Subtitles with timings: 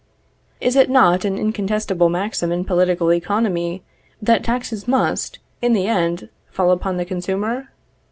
[0.59, 3.83] Is it not an incontestable maxim in political economy,
[4.19, 7.67] that taxes must, in the end, fall upon the consumer?